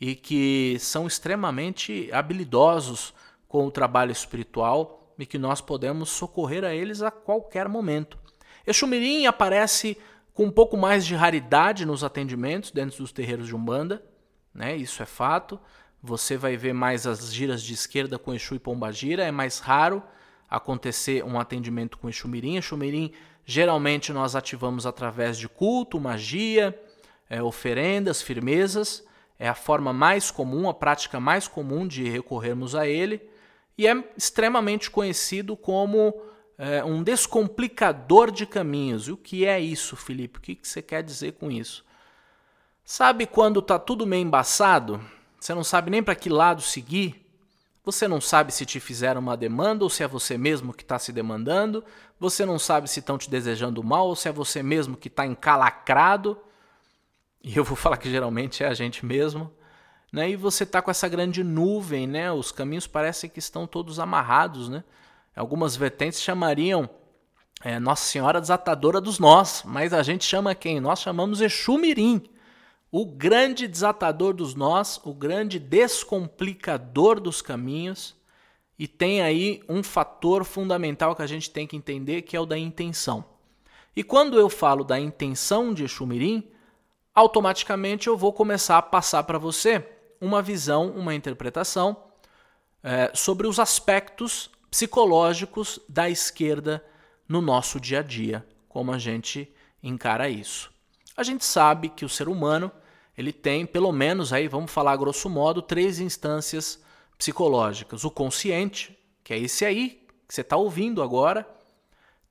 e 0.00 0.14
que 0.14 0.76
são 0.78 1.06
extremamente 1.06 2.08
habilidosos 2.12 3.12
com 3.48 3.66
o 3.66 3.70
trabalho 3.70 4.12
espiritual 4.12 5.01
e 5.18 5.26
que 5.26 5.38
nós 5.38 5.60
podemos 5.60 6.10
socorrer 6.10 6.64
a 6.64 6.74
eles 6.74 7.02
a 7.02 7.10
qualquer 7.10 7.68
momento. 7.68 8.18
Exumirim 8.66 9.26
aparece 9.26 9.96
com 10.32 10.44
um 10.44 10.50
pouco 10.50 10.76
mais 10.76 11.04
de 11.04 11.14
raridade 11.14 11.84
nos 11.84 12.02
atendimentos 12.02 12.70
dentro 12.70 12.98
dos 12.98 13.12
terreiros 13.12 13.46
de 13.46 13.54
Umbanda, 13.54 14.02
né? 14.54 14.76
Isso 14.76 15.02
é 15.02 15.06
fato. 15.06 15.58
Você 16.02 16.36
vai 16.36 16.56
ver 16.56 16.72
mais 16.72 17.06
as 17.06 17.32
giras 17.32 17.62
de 17.62 17.74
esquerda 17.74 18.18
com 18.18 18.34
Exu 18.34 18.54
e 18.54 18.58
Pombagira, 18.58 19.24
é 19.24 19.30
mais 19.30 19.58
raro 19.58 20.02
acontecer 20.48 21.24
um 21.24 21.38
atendimento 21.38 21.96
com 21.96 22.08
Exu 22.08 22.28
Mirim. 22.28 22.56
Exu 22.56 22.76
Mirim, 22.76 23.12
geralmente 23.44 24.12
nós 24.12 24.36
ativamos 24.36 24.86
através 24.86 25.38
de 25.38 25.48
culto, 25.48 26.00
magia, 26.00 26.78
é, 27.28 27.42
oferendas, 27.42 28.20
firmezas. 28.20 29.04
É 29.38 29.48
a 29.48 29.54
forma 29.54 29.92
mais 29.92 30.30
comum, 30.30 30.68
a 30.68 30.74
prática 30.74 31.18
mais 31.18 31.48
comum 31.48 31.86
de 31.86 32.08
recorrermos 32.08 32.74
a 32.74 32.86
ele. 32.86 33.20
E 33.76 33.86
é 33.86 34.12
extremamente 34.16 34.90
conhecido 34.90 35.56
como 35.56 36.14
é, 36.58 36.84
um 36.84 37.02
descomplicador 37.02 38.30
de 38.30 38.46
caminhos. 38.46 39.08
E 39.08 39.12
o 39.12 39.16
que 39.16 39.44
é 39.46 39.60
isso, 39.60 39.96
Felipe? 39.96 40.38
O 40.38 40.42
que 40.42 40.58
você 40.62 40.82
quer 40.82 41.02
dizer 41.02 41.32
com 41.32 41.50
isso? 41.50 41.84
Sabe 42.84 43.26
quando 43.26 43.62
tá 43.62 43.78
tudo 43.78 44.06
meio 44.06 44.22
embaçado? 44.22 45.00
Você 45.40 45.54
não 45.54 45.64
sabe 45.64 45.90
nem 45.90 46.02
para 46.02 46.14
que 46.14 46.28
lado 46.28 46.62
seguir? 46.62 47.22
Você 47.84 48.06
não 48.06 48.20
sabe 48.20 48.52
se 48.52 48.64
te 48.64 48.78
fizeram 48.78 49.20
uma 49.20 49.36
demanda 49.36 49.82
ou 49.82 49.90
se 49.90 50.04
é 50.04 50.08
você 50.08 50.38
mesmo 50.38 50.72
que 50.72 50.84
está 50.84 50.98
se 51.00 51.12
demandando. 51.12 51.84
Você 52.18 52.46
não 52.46 52.58
sabe 52.58 52.88
se 52.88 53.00
estão 53.00 53.18
te 53.18 53.28
desejando 53.28 53.82
mal 53.82 54.06
ou 54.06 54.14
se 54.14 54.28
é 54.28 54.32
você 54.32 54.62
mesmo 54.62 54.96
que 54.96 55.08
está 55.08 55.26
encalacrado. 55.26 56.38
E 57.42 57.56
eu 57.56 57.64
vou 57.64 57.74
falar 57.76 57.96
que 57.96 58.08
geralmente 58.08 58.62
é 58.62 58.68
a 58.68 58.74
gente 58.74 59.04
mesmo. 59.04 59.52
Né? 60.12 60.30
E 60.30 60.36
você 60.36 60.64
está 60.64 60.82
com 60.82 60.90
essa 60.90 61.08
grande 61.08 61.42
nuvem, 61.42 62.06
né? 62.06 62.30
Os 62.30 62.52
caminhos 62.52 62.86
parecem 62.86 63.30
que 63.30 63.38
estão 63.38 63.66
todos 63.66 63.98
amarrados, 63.98 64.68
né? 64.68 64.84
Algumas 65.34 65.74
vertentes 65.74 66.20
chamariam 66.20 66.88
é, 67.64 67.80
Nossa 67.80 68.04
Senhora 68.04 68.40
Desatadora 68.40 69.00
dos 69.00 69.18
Nós, 69.18 69.62
mas 69.64 69.94
a 69.94 70.02
gente 70.02 70.24
chama 70.24 70.54
quem? 70.54 70.78
Nós 70.78 71.00
chamamos 71.00 71.40
Exu 71.40 71.78
Mirim 71.78 72.22
o 72.94 73.06
grande 73.06 73.66
desatador 73.66 74.34
dos 74.34 74.54
nós, 74.54 75.00
o 75.02 75.14
grande 75.14 75.58
descomplicador 75.58 77.18
dos 77.18 77.40
caminhos, 77.40 78.14
e 78.78 78.86
tem 78.86 79.22
aí 79.22 79.62
um 79.66 79.82
fator 79.82 80.44
fundamental 80.44 81.16
que 81.16 81.22
a 81.22 81.26
gente 81.26 81.50
tem 81.50 81.66
que 81.66 81.74
entender, 81.74 82.20
que 82.20 82.36
é 82.36 82.40
o 82.40 82.44
da 82.44 82.58
intenção. 82.58 83.24
E 83.96 84.04
quando 84.04 84.38
eu 84.38 84.50
falo 84.50 84.84
da 84.84 85.00
intenção 85.00 85.72
de 85.72 85.84
Exumirim, 85.84 86.50
automaticamente 87.14 88.08
eu 88.08 88.16
vou 88.16 88.32
começar 88.32 88.76
a 88.76 88.82
passar 88.82 89.22
para 89.22 89.38
você 89.38 89.80
uma 90.22 90.40
visão, 90.40 90.88
uma 90.92 91.12
interpretação 91.12 92.04
é, 92.80 93.10
sobre 93.12 93.48
os 93.48 93.58
aspectos 93.58 94.48
psicológicos 94.70 95.80
da 95.88 96.08
esquerda 96.08 96.82
no 97.28 97.40
nosso 97.40 97.80
dia 97.80 97.98
a 97.98 98.02
dia, 98.02 98.46
como 98.68 98.92
a 98.92 98.98
gente 98.98 99.52
encara 99.82 100.28
isso. 100.28 100.70
A 101.16 101.24
gente 101.24 101.44
sabe 101.44 101.88
que 101.88 102.04
o 102.04 102.08
ser 102.08 102.28
humano 102.28 102.70
ele 103.18 103.32
tem 103.32 103.66
pelo 103.66 103.90
menos 103.90 104.32
aí, 104.32 104.46
vamos 104.46 104.70
falar 104.70 104.96
grosso 104.96 105.28
modo, 105.28 105.60
três 105.60 105.98
instâncias 105.98 106.80
psicológicas. 107.18 108.04
O 108.04 108.10
consciente, 108.10 108.96
que 109.24 109.34
é 109.34 109.38
esse 109.38 109.64
aí 109.64 110.06
que 110.28 110.34
você 110.34 110.40
está 110.40 110.56
ouvindo 110.56 111.02
agora. 111.02 111.46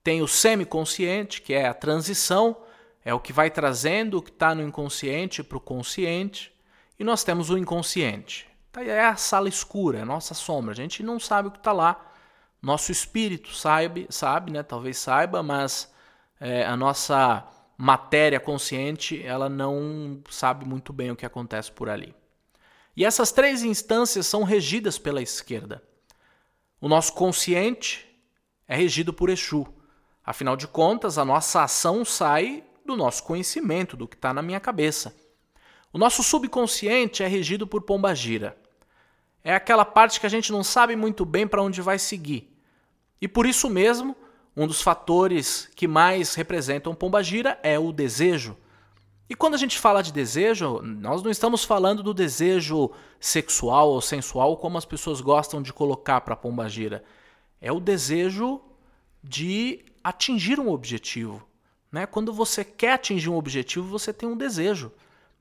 Tem 0.01 0.21
o 0.21 0.27
semiconsciente, 0.27 1.41
que 1.41 1.53
é 1.53 1.67
a 1.67 1.73
transição, 1.73 2.57
é 3.03 3.13
o 3.13 3.19
que 3.19 3.33
vai 3.33 3.51
trazendo 3.51 4.17
o 4.17 4.21
que 4.21 4.31
está 4.31 4.55
no 4.55 4.63
inconsciente 4.63 5.43
para 5.43 5.57
o 5.57 5.61
consciente. 5.61 6.51
E 7.01 7.03
nós 7.03 7.23
temos 7.23 7.49
o 7.49 7.57
inconsciente. 7.57 8.47
Tá, 8.71 8.83
é 8.83 9.03
a 9.03 9.15
sala 9.15 9.49
escura, 9.49 9.97
é 9.97 10.01
a 10.03 10.05
nossa 10.05 10.35
sombra. 10.35 10.71
A 10.71 10.75
gente 10.75 11.01
não 11.01 11.19
sabe 11.19 11.47
o 11.47 11.51
que 11.51 11.57
está 11.57 11.71
lá. 11.71 11.99
Nosso 12.61 12.91
espírito 12.91 13.55
sabe, 13.55 14.05
sabe, 14.11 14.51
né? 14.51 14.61
Talvez 14.61 14.99
saiba, 14.99 15.41
mas 15.41 15.91
é, 16.39 16.63
a 16.63 16.77
nossa 16.77 17.43
matéria 17.75 18.39
consciente, 18.39 19.19
ela 19.25 19.49
não 19.49 20.21
sabe 20.29 20.63
muito 20.63 20.93
bem 20.93 21.09
o 21.09 21.15
que 21.15 21.25
acontece 21.25 21.71
por 21.71 21.89
ali. 21.89 22.13
E 22.95 23.03
essas 23.03 23.31
três 23.31 23.63
instâncias 23.63 24.27
são 24.27 24.43
regidas 24.43 24.99
pela 24.99 25.23
esquerda. 25.23 25.81
O 26.79 26.87
nosso 26.87 27.13
consciente 27.13 28.07
é 28.67 28.75
regido 28.75 29.11
por 29.11 29.31
Exu. 29.31 29.65
Afinal 30.23 30.55
de 30.55 30.67
contas, 30.67 31.17
a 31.17 31.25
nossa 31.25 31.63
ação 31.63 32.05
sai 32.05 32.63
do 32.85 32.95
nosso 32.95 33.23
conhecimento, 33.23 33.97
do 33.97 34.07
que 34.07 34.15
está 34.15 34.31
na 34.31 34.43
minha 34.43 34.59
cabeça. 34.59 35.19
O 35.93 35.97
nosso 35.97 36.23
subconsciente 36.23 37.21
é 37.21 37.27
regido 37.27 37.67
por 37.67 37.81
Pombagira. 37.81 38.57
É 39.43 39.53
aquela 39.53 39.83
parte 39.83 40.19
que 40.19 40.25
a 40.25 40.29
gente 40.29 40.51
não 40.51 40.63
sabe 40.63 40.95
muito 40.95 41.25
bem 41.25 41.45
para 41.45 41.61
onde 41.61 41.81
vai 41.81 41.99
seguir. 41.99 42.55
E 43.19 43.27
por 43.27 43.45
isso 43.45 43.69
mesmo, 43.69 44.15
um 44.55 44.65
dos 44.65 44.81
fatores 44.81 45.69
que 45.75 45.87
mais 45.87 46.33
representam 46.33 46.95
Pombagira 46.95 47.59
é 47.61 47.77
o 47.77 47.91
desejo. 47.91 48.55
E 49.29 49.35
quando 49.35 49.53
a 49.53 49.57
gente 49.57 49.79
fala 49.79 50.01
de 50.01 50.11
desejo, 50.11 50.81
nós 50.81 51.23
não 51.23 51.31
estamos 51.31 51.63
falando 51.63 52.03
do 52.03 52.13
desejo 52.13 52.91
sexual 53.19 53.89
ou 53.89 54.01
sensual 54.01 54.57
como 54.57 54.77
as 54.77 54.85
pessoas 54.85 55.21
gostam 55.21 55.61
de 55.61 55.71
colocar 55.73 56.21
para 56.21 56.35
Pombagira. 56.35 57.03
É 57.59 57.71
o 57.71 57.79
desejo 57.79 58.61
de 59.23 59.85
atingir 60.03 60.59
um 60.59 60.69
objetivo. 60.69 61.45
Né? 61.91 62.05
Quando 62.05 62.33
você 62.33 62.63
quer 62.63 62.93
atingir 62.93 63.29
um 63.29 63.37
objetivo, 63.37 63.87
você 63.87 64.13
tem 64.13 64.27
um 64.27 64.37
desejo. 64.37 64.91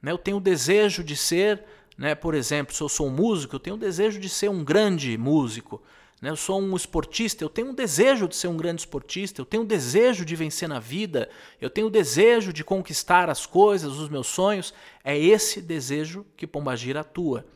Né? 0.03 0.13
Eu 0.13 0.19
tenho 0.19 0.39
o 0.39 0.41
desejo 0.41 1.05
de 1.05 1.17
ser, 1.17 1.63
né, 1.97 2.15
por 2.15 2.35
exemplo, 2.35 2.75
se 2.75 2.83
eu 2.83 2.89
sou 2.89 3.09
um 3.09 3.11
músico, 3.11 3.55
eu 3.55 3.61
tenho 3.61 3.77
o 3.77 3.79
desejo 3.79 4.19
de 4.19 4.29
ser 4.29 4.49
um 4.49 4.65
grande 4.65 5.17
músico. 5.19 5.83
Né? 6.21 6.31
Eu 6.31 6.37
sou 6.37 6.61
um 6.61 6.77
esportista, 6.77 7.43
eu 7.43 7.49
tenho 7.49 7.69
um 7.69 7.75
desejo 7.75 8.29
de 8.29 8.37
ser 8.37 8.49
um 8.49 8.57
grande 8.57 8.83
esportista, 8.83 9.41
eu 9.41 9.47
tenho 9.47 9.63
um 9.63 9.67
desejo 9.67 10.25
de 10.25 10.37
vencer 10.37 10.69
na 10.69 10.79
vida, 10.79 11.29
eu 11.61 11.71
tenho 11.71 11.87
o 11.87 11.91
desejo 11.91 12.53
de 12.53 12.63
conquistar 12.63 13.31
as 13.31 13.47
coisas, 13.47 13.99
os 13.99 14.09
meus 14.09 14.27
sonhos. 14.27 14.75
É 15.03 15.19
esse 15.19 15.63
desejo 15.63 16.27
que 16.37 16.47
Pombagira 16.47 17.01
atua. 17.01 17.47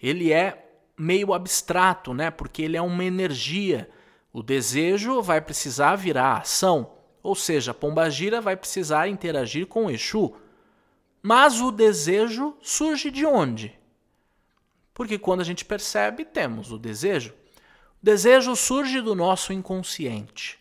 Ele 0.00 0.32
é 0.32 0.68
meio 0.96 1.32
abstrato, 1.32 2.14
né? 2.14 2.30
porque 2.30 2.62
ele 2.62 2.76
é 2.76 2.82
uma 2.82 3.04
energia. 3.04 3.88
O 4.32 4.42
desejo 4.42 5.20
vai 5.20 5.40
precisar 5.40 5.96
virar 5.96 6.38
ação, 6.38 6.92
ou 7.22 7.34
seja, 7.34 7.74
Pombagira 7.74 8.40
vai 8.40 8.56
precisar 8.56 9.08
interagir 9.08 9.66
com 9.66 9.90
Exu. 9.90 10.32
Mas 11.22 11.60
o 11.60 11.70
desejo 11.70 12.56
surge 12.60 13.10
de 13.10 13.24
onde? 13.24 13.78
Porque 14.92 15.18
quando 15.18 15.40
a 15.40 15.44
gente 15.44 15.64
percebe, 15.64 16.24
temos 16.24 16.72
o 16.72 16.78
desejo. 16.78 17.32
O 18.02 18.04
desejo 18.04 18.56
surge 18.56 19.00
do 19.00 19.14
nosso 19.14 19.52
inconsciente. 19.52 20.58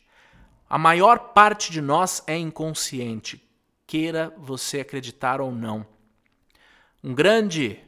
A 0.69 0.77
maior 0.77 1.33
parte 1.33 1.71
de 1.71 1.81
nós 1.81 2.23
é 2.27 2.37
inconsciente, 2.37 3.43
queira 3.85 4.33
você 4.37 4.79
acreditar 4.79 5.41
ou 5.41 5.51
não. 5.51 5.85
Um 7.03 7.13
grande 7.13 7.79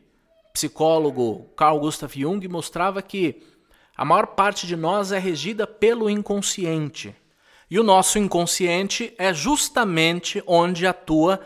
psicólogo, 0.52 1.46
Carl 1.56 1.80
Gustav 1.80 2.12
Jung, 2.14 2.46
mostrava 2.48 3.02
que 3.02 3.42
a 3.96 4.04
maior 4.04 4.28
parte 4.28 4.68
de 4.68 4.76
nós 4.76 5.12
é 5.12 5.20
regida 5.20 5.66
pelo 5.66 6.10
inconsciente. 6.10 7.16
E 7.70 7.80
o 7.80 7.84
nosso 7.84 8.20
inconsciente 8.20 9.14
é 9.18 9.34
justamente 9.34 10.44
onde 10.46 10.86
atua 10.86 11.40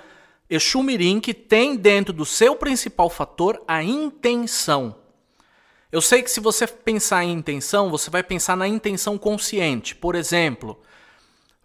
Exu 0.49 0.81
Mirim, 0.81 1.19
que 1.19 1.33
tem 1.33 1.75
dentro 1.75 2.13
do 2.13 2.25
seu 2.25 2.55
principal 2.55 3.09
fator 3.09 3.61
a 3.67 3.83
intenção. 3.83 4.95
Eu 5.91 6.01
sei 6.01 6.21
que 6.21 6.31
se 6.31 6.39
você 6.39 6.67
pensar 6.67 7.23
em 7.23 7.31
intenção, 7.31 7.89
você 7.89 8.09
vai 8.09 8.23
pensar 8.23 8.55
na 8.55 8.67
intenção 8.67 9.17
consciente. 9.17 9.95
Por 9.95 10.15
exemplo, 10.15 10.79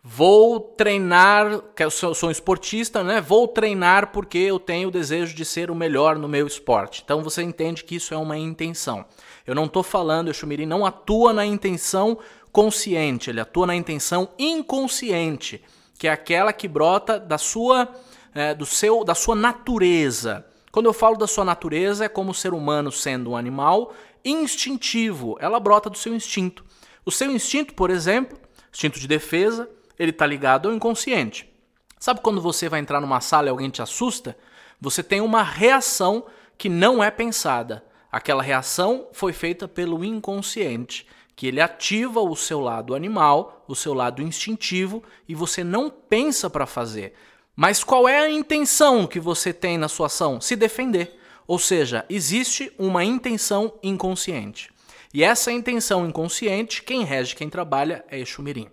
vou 0.02 0.60
treinar, 0.60 1.60
que 1.76 1.84
eu 1.84 1.90
sou, 1.90 2.14
sou 2.14 2.28
um 2.28 2.32
esportista, 2.32 3.04
né? 3.04 3.20
Vou 3.20 3.46
treinar 3.46 4.10
porque 4.10 4.38
eu 4.38 4.58
tenho 4.58 4.88
o 4.88 4.92
desejo 4.92 5.34
de 5.34 5.44
ser 5.44 5.70
o 5.70 5.74
melhor 5.74 6.16
no 6.16 6.28
meu 6.28 6.46
esporte. 6.46 7.02
Então 7.04 7.22
você 7.22 7.42
entende 7.42 7.84
que 7.84 7.96
isso 7.96 8.14
é 8.14 8.16
uma 8.16 8.36
intenção. 8.36 9.04
Eu 9.46 9.54
não 9.54 9.66
estou 9.66 9.82
falando, 9.82 10.30
o 10.30 10.46
Mirim 10.46 10.66
não 10.66 10.86
atua 10.86 11.32
na 11.32 11.44
intenção 11.44 12.18
consciente, 12.52 13.30
ele 13.30 13.40
atua 13.40 13.66
na 13.66 13.74
intenção 13.74 14.28
inconsciente, 14.38 15.64
que 15.98 16.06
é 16.06 16.10
aquela 16.10 16.52
que 16.52 16.68
brota 16.68 17.18
da 17.18 17.38
sua 17.38 17.88
é, 18.34 18.54
do 18.54 18.66
seu, 18.66 19.04
da 19.04 19.14
sua 19.14 19.34
natureza. 19.34 20.46
Quando 20.70 20.86
eu 20.86 20.92
falo 20.92 21.16
da 21.16 21.26
sua 21.26 21.44
natureza, 21.44 22.04
é 22.04 22.08
como 22.08 22.30
o 22.30 22.34
ser 22.34 22.54
humano 22.54 22.90
sendo 22.90 23.30
um 23.30 23.36
animal 23.36 23.92
instintivo, 24.24 25.36
ela 25.40 25.60
brota 25.60 25.90
do 25.90 25.98
seu 25.98 26.14
instinto. 26.14 26.64
O 27.04 27.10
seu 27.10 27.30
instinto, 27.30 27.74
por 27.74 27.90
exemplo, 27.90 28.38
instinto 28.72 28.98
de 28.98 29.08
defesa, 29.08 29.68
ele 29.98 30.10
está 30.10 30.26
ligado 30.26 30.68
ao 30.68 30.74
inconsciente. 30.74 31.52
Sabe 31.98 32.20
quando 32.20 32.40
você 32.40 32.68
vai 32.68 32.80
entrar 32.80 33.00
numa 33.00 33.20
sala 33.20 33.48
e 33.48 33.50
alguém 33.50 33.70
te 33.70 33.82
assusta? 33.82 34.36
Você 34.80 35.02
tem 35.02 35.20
uma 35.20 35.42
reação 35.42 36.24
que 36.56 36.68
não 36.68 37.02
é 37.02 37.10
pensada. 37.10 37.84
Aquela 38.10 38.42
reação 38.42 39.08
foi 39.12 39.32
feita 39.32 39.66
pelo 39.68 40.04
inconsciente, 40.04 41.06
que 41.34 41.46
ele 41.46 41.60
ativa 41.60 42.20
o 42.20 42.36
seu 42.36 42.60
lado 42.60 42.94
animal, 42.94 43.64
o 43.66 43.74
seu 43.74 43.94
lado 43.94 44.22
instintivo, 44.22 45.02
e 45.28 45.34
você 45.34 45.64
não 45.64 45.88
pensa 45.90 46.50
para 46.50 46.66
fazer. 46.66 47.14
Mas 47.54 47.84
qual 47.84 48.08
é 48.08 48.20
a 48.20 48.30
intenção 48.30 49.06
que 49.06 49.20
você 49.20 49.52
tem 49.52 49.76
na 49.76 49.88
sua 49.88 50.06
ação? 50.06 50.40
Se 50.40 50.56
defender. 50.56 51.18
Ou 51.46 51.58
seja, 51.58 52.04
existe 52.08 52.72
uma 52.78 53.04
intenção 53.04 53.74
inconsciente. 53.82 54.70
E 55.12 55.22
essa 55.22 55.52
intenção 55.52 56.06
inconsciente, 56.06 56.82
quem 56.82 57.04
rege, 57.04 57.36
quem 57.36 57.50
trabalha 57.50 58.02
é 58.08 58.18
Exumirim. 58.18 58.68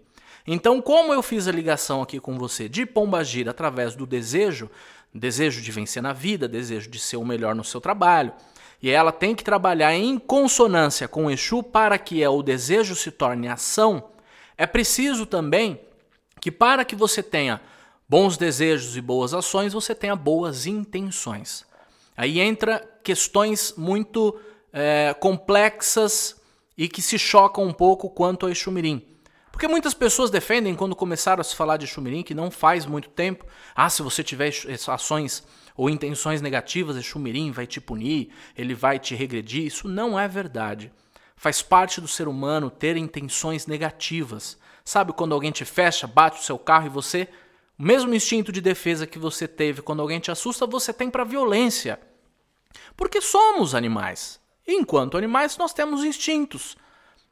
Então, 0.47 0.81
como 0.81 1.13
eu 1.13 1.21
fiz 1.21 1.47
a 1.47 1.51
ligação 1.51 2.01
aqui 2.01 2.19
com 2.19 2.37
você 2.37 2.69
de 2.69 2.85
Pombagira 2.85 3.51
através 3.51 3.95
do 3.95 4.05
desejo, 4.05 4.69
desejo 5.13 5.61
de 5.61 5.71
vencer 5.71 6.01
na 6.01 6.13
vida, 6.13 6.47
desejo 6.47 6.89
de 6.89 6.99
ser 6.99 7.17
o 7.17 7.25
melhor 7.25 7.53
no 7.53 7.63
seu 7.63 7.81
trabalho, 7.81 8.31
e 8.81 8.89
ela 8.89 9.11
tem 9.11 9.35
que 9.35 9.43
trabalhar 9.43 9.93
em 9.93 10.17
consonância 10.17 11.07
com 11.07 11.29
Exu 11.29 11.61
para 11.61 11.97
que 11.97 12.25
o 12.25 12.41
desejo 12.41 12.95
se 12.95 13.11
torne 13.11 13.49
ação, 13.49 14.09
é 14.57 14.65
preciso 14.65 15.25
também 15.25 15.81
que 16.39 16.49
para 16.49 16.85
que 16.85 16.95
você 16.95 17.21
tenha 17.21 17.59
bons 18.09 18.35
desejos 18.35 18.97
e 18.97 19.01
boas 19.01 19.33
ações, 19.35 19.71
você 19.71 19.93
tenha 19.93 20.15
boas 20.15 20.65
intenções. 20.65 21.63
Aí 22.17 22.39
entra 22.39 22.79
questões 23.03 23.73
muito 23.77 24.37
é, 24.73 25.15
complexas 25.19 26.35
e 26.75 26.89
que 26.89 27.01
se 27.01 27.19
chocam 27.19 27.63
um 27.63 27.71
pouco 27.71 28.09
quanto 28.09 28.45
ao 28.45 28.51
Exumirim. 28.51 29.05
Porque 29.51 29.67
muitas 29.67 29.93
pessoas 29.93 30.29
defendem, 30.29 30.75
quando 30.75 30.95
começaram 30.95 31.41
a 31.41 31.43
se 31.43 31.55
falar 31.55 31.77
de 31.77 31.85
Exumirim, 31.85 32.23
que 32.23 32.33
não 32.33 32.49
faz 32.49 32.85
muito 32.85 33.09
tempo, 33.09 33.45
ah, 33.75 33.89
se 33.89 34.01
você 34.01 34.23
tiver 34.23 34.51
ações 34.87 35.43
ou 35.75 35.89
intenções 35.89 36.41
negativas, 36.41 36.97
Exumirim 36.97 37.51
vai 37.51 37.67
te 37.67 37.79
punir, 37.79 38.29
ele 38.57 38.73
vai 38.73 38.97
te 38.97 39.15
regredir. 39.15 39.65
Isso 39.65 39.87
não 39.87 40.19
é 40.19 40.27
verdade. 40.27 40.91
Faz 41.35 41.61
parte 41.61 42.01
do 42.01 42.07
ser 42.07 42.27
humano 42.27 42.69
ter 42.69 42.97
intenções 42.97 43.67
negativas. 43.67 44.57
Sabe 44.83 45.13
quando 45.13 45.33
alguém 45.33 45.51
te 45.51 45.63
fecha, 45.63 46.07
bate 46.07 46.41
o 46.41 46.43
seu 46.43 46.57
carro 46.57 46.87
e 46.87 46.89
você 46.89 47.27
o 47.79 47.83
mesmo 47.83 48.13
instinto 48.13 48.51
de 48.51 48.59
defesa 48.59 49.07
que 49.07 49.17
você 49.17 49.47
teve 49.47 49.81
quando 49.81 50.01
alguém 50.01 50.19
te 50.19 50.29
assusta, 50.29 50.67
você 50.67 50.91
tem 50.91 51.09
para 51.09 51.23
violência. 51.23 51.97
Porque 52.97 53.21
somos 53.21 53.73
animais. 53.73 54.37
enquanto 54.67 55.17
animais, 55.17 55.57
nós 55.57 55.73
temos 55.73 56.03
instintos. 56.03 56.75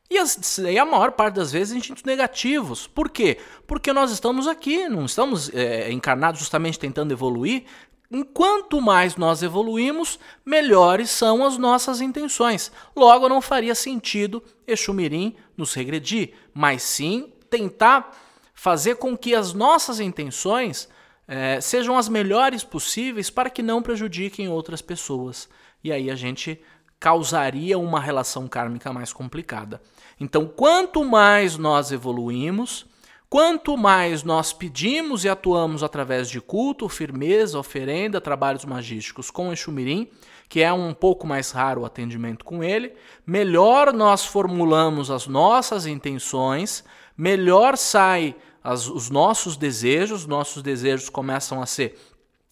E, 0.09 0.17
as, 0.17 0.57
e, 0.57 0.79
a 0.79 0.85
maior 0.85 1.11
parte 1.11 1.35
das 1.35 1.51
vezes 1.51 1.75
instintos 1.75 2.03
negativos. 2.03 2.87
Por 2.87 3.09
quê? 3.09 3.37
Porque 3.67 3.91
nós 3.91 4.09
estamos 4.09 4.47
aqui, 4.47 4.87
não 4.87 5.05
estamos 5.05 5.53
é, 5.53 5.91
encarnados 5.91 6.39
justamente 6.39 6.79
tentando 6.79 7.11
evoluir. 7.11 7.65
Enquanto 8.09 8.79
mais 8.79 9.17
nós 9.17 9.43
evoluímos, 9.43 10.17
melhores 10.45 11.09
são 11.09 11.45
as 11.45 11.57
nossas 11.57 11.99
intenções. 11.99 12.71
Logo, 12.95 13.27
não 13.27 13.41
faria 13.41 13.75
sentido 13.75 14.41
Exumirim 14.65 15.35
nos 15.57 15.73
regredir, 15.73 16.33
mas 16.53 16.83
sim 16.83 17.33
tentar 17.49 18.26
fazer 18.57 18.95
com 18.95 19.15
que 19.15 19.35
as 19.35 19.53
nossas 19.53 19.99
intenções 19.99 20.89
é, 21.27 21.61
sejam 21.61 21.95
as 21.95 22.09
melhores 22.09 22.63
possíveis 22.63 23.29
para 23.29 23.51
que 23.51 23.61
não 23.61 23.83
prejudiquem 23.83 24.49
outras 24.49 24.81
pessoas. 24.81 25.47
E 25.83 25.91
aí 25.91 26.09
a 26.09 26.15
gente 26.15 26.59
causaria 26.99 27.77
uma 27.77 27.99
relação 27.99 28.47
kármica 28.47 28.91
mais 28.91 29.13
complicada. 29.13 29.79
Então, 30.19 30.47
quanto 30.47 31.05
mais 31.05 31.55
nós 31.55 31.91
evoluímos, 31.91 32.87
quanto 33.29 33.77
mais 33.77 34.23
nós 34.23 34.51
pedimos 34.51 35.23
e 35.23 35.29
atuamos 35.29 35.83
através 35.83 36.27
de 36.27 36.41
culto, 36.41 36.89
firmeza, 36.89 37.59
oferenda, 37.59 38.19
trabalhos 38.19 38.65
magísticos 38.65 39.29
com 39.29 39.53
Exumirim, 39.53 40.09
que 40.49 40.63
é 40.63 40.73
um 40.73 40.95
pouco 40.95 41.27
mais 41.27 41.51
raro 41.51 41.81
o 41.81 41.85
atendimento 41.85 42.43
com 42.43 42.63
ele, 42.63 42.93
melhor 43.23 43.93
nós 43.93 44.25
formulamos 44.25 45.11
as 45.11 45.27
nossas 45.27 45.85
intenções, 45.85 46.83
melhor 47.15 47.77
sai 47.77 48.35
as, 48.67 48.89
os 48.89 49.09
nossos 49.09 49.55
desejos, 49.55 50.25
nossos 50.25 50.61
desejos 50.61 51.07
começam 51.07 51.61
a 51.61 51.65
ser 51.65 51.97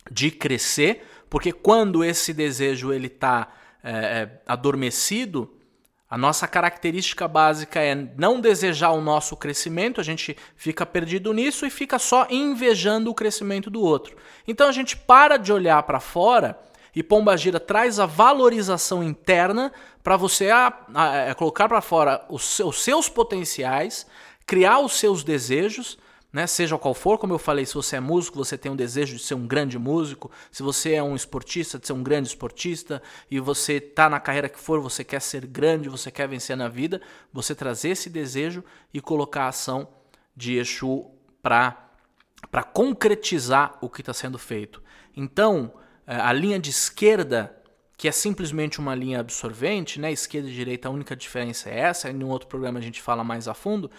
de 0.09 0.31
crescer, 0.31 1.03
porque 1.29 1.51
quando 1.51 2.05
esse 2.05 2.33
desejo 2.33 2.93
ele 2.93 3.07
está 3.07 3.51
é, 3.83 3.91
é, 3.91 4.41
adormecido, 4.45 5.51
a 6.09 6.17
nossa 6.17 6.47
característica 6.47 7.27
básica 7.27 7.81
é 7.81 7.93
não 7.95 8.39
desejar 8.39 8.91
o 8.91 9.01
nosso 9.01 9.35
crescimento, 9.35 9.99
a 9.99 10.03
gente 10.05 10.37
fica 10.55 10.85
perdido 10.85 11.33
nisso 11.33 11.65
e 11.65 11.69
fica 11.69 11.99
só 11.99 12.25
invejando 12.29 13.11
o 13.11 13.13
crescimento 13.13 13.69
do 13.69 13.81
outro. 13.81 14.15
Então 14.47 14.69
a 14.69 14.71
gente 14.71 14.95
para 14.95 15.35
de 15.35 15.51
olhar 15.51 15.83
para 15.83 15.99
fora 15.99 16.57
e 16.95 17.03
Pomba 17.03 17.35
Gira 17.35 17.59
traz 17.59 17.99
a 17.99 18.05
valorização 18.05 19.03
interna 19.03 19.69
para 20.01 20.15
você 20.15 20.49
a, 20.49 20.73
a, 20.93 21.09
a, 21.09 21.15
é, 21.17 21.33
colocar 21.33 21.67
para 21.67 21.81
fora 21.81 22.23
os, 22.29 22.59
os 22.59 22.81
seus 22.81 23.09
potenciais, 23.09 24.07
criar 24.45 24.79
os 24.79 24.93
seus 24.93 25.21
desejos 25.21 25.97
né? 26.35 26.45
Seja 26.47 26.77
qual 26.77 26.93
for, 26.93 27.17
como 27.17 27.31
eu 27.31 27.39
falei, 27.39 27.65
se 27.65 27.73
você 27.73 27.95
é 27.95 27.99
músico, 28.01 28.37
você 28.37 28.57
tem 28.57 28.69
um 28.69 28.75
desejo 28.75 29.15
de 29.15 29.23
ser 29.23 29.35
um 29.35 29.47
grande 29.47 29.79
músico, 29.79 30.29
se 30.51 30.61
você 30.61 30.95
é 30.95 31.01
um 31.01 31.15
esportista, 31.15 31.79
de 31.79 31.87
ser 31.87 31.93
um 31.93 32.03
grande 32.03 32.27
esportista, 32.27 33.01
e 33.31 33.39
você 33.39 33.75
está 33.75 34.09
na 34.09 34.19
carreira 34.19 34.49
que 34.49 34.59
for, 34.59 34.81
você 34.81 35.01
quer 35.01 35.21
ser 35.21 35.45
grande, 35.45 35.87
você 35.87 36.11
quer 36.11 36.27
vencer 36.27 36.57
na 36.57 36.67
vida, 36.67 37.01
você 37.31 37.55
trazer 37.55 37.91
esse 37.91 38.09
desejo 38.09 38.65
e 38.93 38.99
colocar 38.99 39.43
a 39.43 39.47
ação 39.47 39.87
de 40.35 40.57
Exu 40.57 41.05
para 41.41 41.73
concretizar 42.73 43.77
o 43.79 43.89
que 43.89 44.01
está 44.01 44.13
sendo 44.13 44.37
feito. 44.37 44.83
Então, 45.15 45.71
eh, 46.05 46.17
a 46.19 46.33
linha 46.33 46.59
de 46.59 46.69
esquerda, 46.69 47.55
que 47.95 48.09
é 48.09 48.11
simplesmente 48.11 48.77
uma 48.77 48.93
linha 48.93 49.21
absorvente, 49.21 50.01
né? 50.01 50.11
esquerda 50.11 50.49
e 50.49 50.53
direita, 50.53 50.89
a 50.89 50.91
única 50.91 51.15
diferença 51.15 51.69
é 51.69 51.79
essa, 51.79 52.11
em 52.11 52.21
um 52.21 52.27
outro 52.27 52.49
programa 52.49 52.77
a 52.77 52.81
gente 52.81 53.01
fala 53.01 53.23
mais 53.23 53.47
a 53.47 53.53
fundo, 53.53 53.89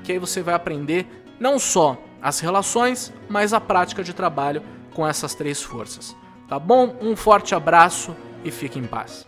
que 0.03 0.13
aí 0.13 0.19
você 0.19 0.43
vai 0.43 0.55
aprender 0.55 1.07
não 1.39 1.59
só 1.59 1.99
as 2.21 2.41
relações, 2.41 3.13
mas 3.29 3.53
a 3.53 3.61
prática 3.61 4.03
de 4.03 4.15
trabalho 4.15 4.63
com 4.95 5.07
essas 5.07 5.35
três 5.35 5.63
forças. 5.63 6.17
Tá 6.49 6.59
bom? 6.59 6.97
Um 7.01 7.17
forte 7.17 7.55
abraço 7.55 8.15
e 8.45 8.51
fique 8.51 8.79
em 8.79 8.85
paz. 8.85 9.27